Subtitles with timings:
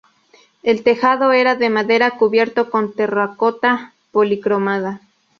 [0.63, 4.99] El tejado era de madera cubierto con terracota policromada.